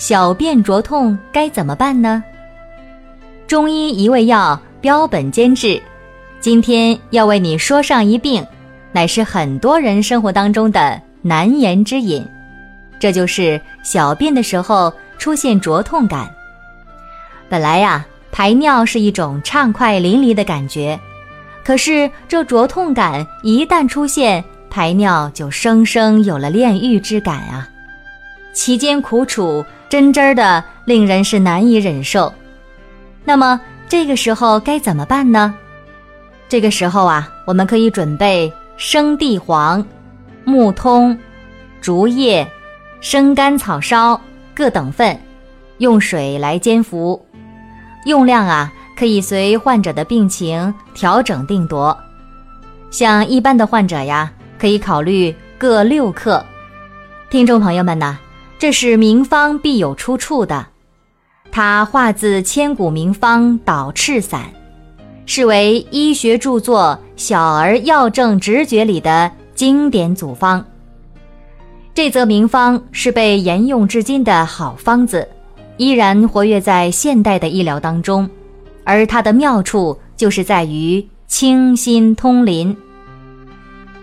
[0.00, 2.24] 小便灼痛该怎么办呢？
[3.46, 5.78] 中医一味药标本兼治，
[6.40, 8.42] 今天要为你说上一病，
[8.92, 12.26] 乃是很多人生活当中的难言之隐，
[12.98, 16.34] 这就是小便的时候出现灼痛感。
[17.50, 20.98] 本来呀，排尿是一种畅快淋漓的感觉，
[21.62, 27.68] 可是这灼痛感一旦出现，排尿就生生有了炼狱之感啊！
[28.52, 32.32] 其间苦楚，真真的令人是难以忍受。
[33.24, 35.54] 那么这个时候该怎么办呢？
[36.48, 39.84] 这个时候啊，我们可以准备生地黄、
[40.44, 41.16] 木通、
[41.80, 42.46] 竹叶、
[43.00, 44.20] 生甘草烧
[44.54, 45.18] 各等份，
[45.78, 47.24] 用水来煎服。
[48.06, 51.96] 用量啊，可以随患者的病情调整定夺。
[52.90, 56.44] 像一般的患者呀，可以考虑各六克。
[57.30, 58.18] 听众朋友们呐。
[58.60, 60.66] 这是名方必有出处的，
[61.50, 64.42] 它化自千古名方导赤散，
[65.24, 70.62] 是为医学著作《小儿药证直觉》里的经典组方。
[71.94, 75.26] 这则名方是被沿用至今的好方子，
[75.78, 78.28] 依然活跃在现代的医疗当中，
[78.84, 82.76] 而它的妙处就是在于清心通淋。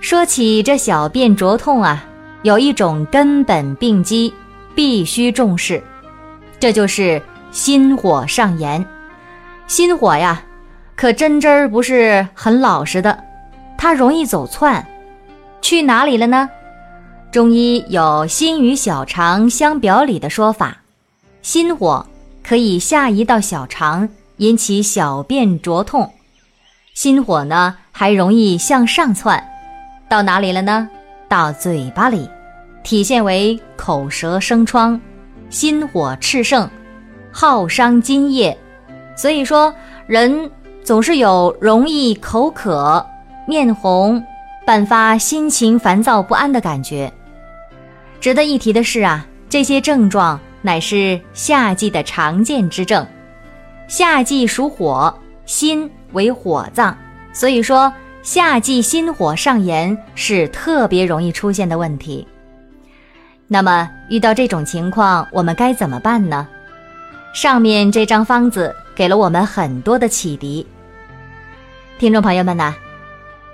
[0.00, 2.04] 说起这小便灼痛啊。
[2.42, 4.32] 有一种根本病机，
[4.74, 5.82] 必须重视，
[6.58, 7.20] 这就是
[7.50, 8.84] 心火上炎。
[9.66, 10.42] 心火呀，
[10.96, 13.22] 可真真儿不是很老实的，
[13.76, 14.86] 它容易走窜，
[15.60, 16.48] 去哪里了呢？
[17.30, 20.78] 中医有心与小肠相表里的说法，
[21.42, 22.04] 心火
[22.42, 26.08] 可以下移到小肠，引起小便灼痛；
[26.94, 29.46] 心火呢，还容易向上窜，
[30.08, 30.88] 到哪里了呢？
[31.28, 32.28] 到嘴巴里，
[32.82, 35.00] 体现为口舌生疮，
[35.48, 36.68] 心火炽盛，
[37.30, 38.56] 耗伤津液，
[39.16, 39.74] 所以说
[40.06, 40.50] 人
[40.82, 43.04] 总是有容易口渴、
[43.46, 44.22] 面红、
[44.66, 47.12] 伴发心情烦躁不安的感觉。
[48.20, 53.06] 值得一提的是啊，这些症状乃是夏季的常见之症。
[53.88, 55.12] 夏季属火，
[55.46, 56.96] 心为火脏，
[57.32, 57.92] 所以说。
[58.22, 62.28] 夏季心火上炎是特别容易出现的问题。
[63.52, 66.46] 那么遇到这种情况，我们该怎么办呢？
[67.34, 70.64] 上面这张方子给了我们很多的启迪。
[71.98, 72.72] 听众朋友们呐，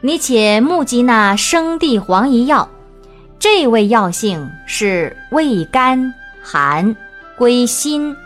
[0.00, 2.66] 你且目击那生地黄一药，
[3.38, 6.96] 这味药性是味甘寒，
[7.36, 8.16] 归心、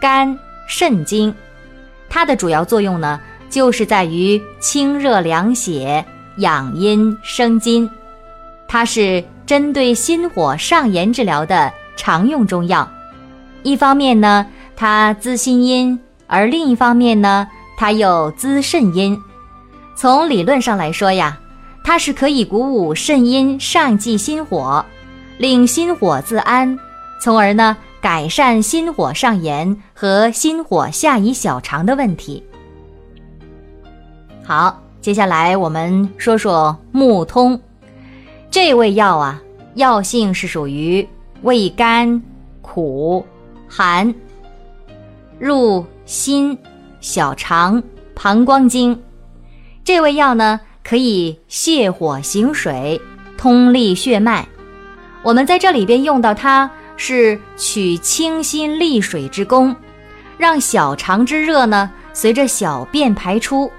[0.00, 0.38] 肝、
[0.68, 1.34] 肾经，
[2.08, 3.20] 它的主要作用呢？
[3.50, 6.04] 就是在于清热凉血、
[6.36, 7.90] 养阴生津，
[8.68, 12.86] 它是针对心火上炎治疗的常用中药。
[13.62, 14.46] 一方面呢，
[14.76, 19.18] 它滋心阴；而另一方面呢，它又滋肾阴。
[19.94, 21.38] 从理论上来说呀，
[21.82, 24.84] 它是可以鼓舞肾阴上济心火，
[25.38, 26.78] 令心火自安，
[27.22, 32.42] 从而呢改善心火上炎和心火下移小肠的问题。
[34.44, 37.60] 好，接下来我们说说木通，
[38.56, 39.42] 这味药啊，
[39.74, 41.06] 药性是属于
[41.42, 42.22] 味甘、
[42.62, 43.22] 苦、
[43.68, 44.14] 寒，
[45.38, 46.58] 入心、
[46.98, 47.82] 小肠、
[48.14, 48.98] 膀胱经。
[49.84, 52.98] 这味药呢，可以泻火行水，
[53.36, 54.48] 通利血脉。
[55.22, 59.76] 我们在这里边用到它，是取清心利水之功，
[60.38, 63.70] 让小肠之热呢，随着小便排出。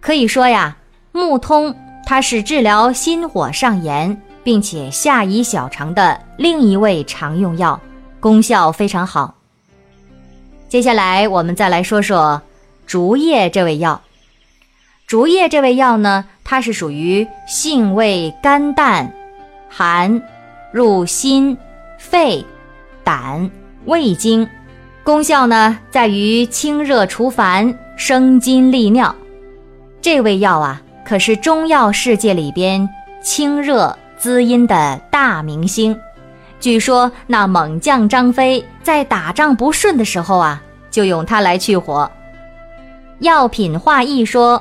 [0.00, 0.78] 可以说呀，
[1.12, 1.76] 木通
[2.08, 7.78] 它是治疗心火上炎，并且下移小肠的另一味常用药，
[8.20, 9.34] 功效非常好。
[10.68, 12.40] 接下来我们再来说说
[12.86, 14.00] 竹叶这味药。
[15.08, 19.12] 竹叶这味药呢，它是属于性味甘淡、
[19.68, 20.22] 寒，
[20.72, 21.58] 入心、
[21.98, 22.44] 肺、
[23.02, 23.50] 胆、
[23.86, 24.48] 胃经，
[25.02, 29.12] 功效呢在于清热除烦、生津利尿。
[30.00, 32.88] 这味药啊，可是中药世界里边
[33.22, 35.96] 清热滋阴的大明星，
[36.58, 40.60] 据说那猛将张飞在打仗不顺的时候啊，
[40.90, 42.10] 就用它来去火。
[43.20, 44.60] 药品话一说，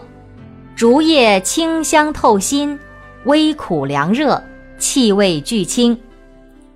[0.75, 2.79] 竹叶清香透心，
[3.23, 4.41] 微苦凉热，
[4.77, 5.97] 气味俱清。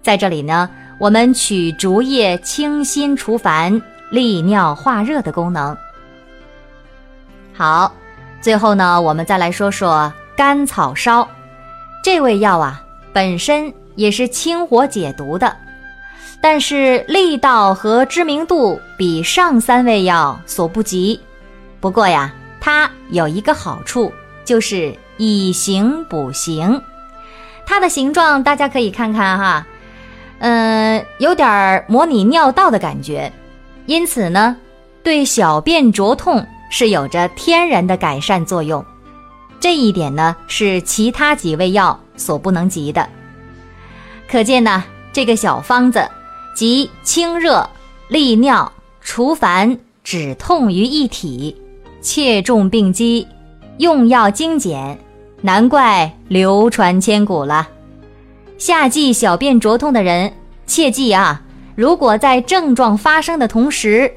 [0.02, 0.68] 在这里呢，
[1.00, 3.80] 我们取竹叶清心除烦、
[4.10, 5.78] 利尿化热的功能。
[7.54, 7.94] 好，
[8.42, 11.28] 最后呢，我们再来说说甘草烧。
[12.02, 12.82] 这味药啊，
[13.12, 15.56] 本身也是清火解毒的，
[16.42, 21.20] 但是力道和知名度比上三味药所不及。
[21.82, 24.12] 不过呀，它有一个好处，
[24.46, 26.82] 就是以形补形。
[27.66, 29.68] 它的形状大家可以看看哈，
[30.40, 33.32] 嗯，有点模拟尿道的感觉，
[33.86, 34.56] 因此呢，
[35.04, 38.84] 对小便灼痛是有着天然的改善作用。
[39.60, 43.08] 这一点呢，是其他几味药所不能及的。
[44.30, 46.08] 可见呢，这个小方子
[46.56, 47.70] 集清热、
[48.08, 48.72] 利尿、
[49.02, 51.56] 除烦、止痛于一体，
[52.02, 53.28] 切中病机，
[53.80, 54.98] 用药精简，
[55.42, 57.68] 难怪流传千古了。
[58.58, 60.32] 夏季小便灼痛的人，
[60.66, 61.42] 切记啊，
[61.76, 64.14] 如果在症状发生的同时，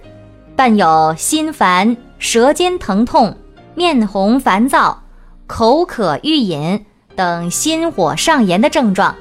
[0.54, 3.36] 伴有心烦、舌尖疼痛、
[3.74, 4.96] 面红烦躁。
[5.48, 6.80] 口渴欲饮
[7.16, 9.12] 等心火上炎的症状，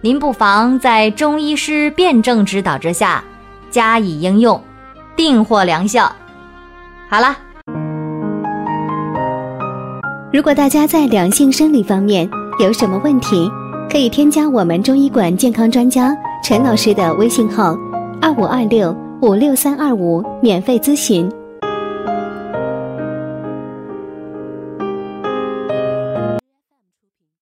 [0.00, 3.22] 您不妨在中医师辩证指导之下
[3.70, 4.60] 加以应用，
[5.14, 6.10] 定获良效。
[7.08, 7.36] 好了，
[10.32, 12.28] 如果大家在两性生理方面
[12.58, 13.48] 有什么问题，
[13.88, 16.12] 可以添加我们中医馆健康专家
[16.42, 17.76] 陈老师的微信号：
[18.20, 21.30] 二五二六五六三二五，免费咨询。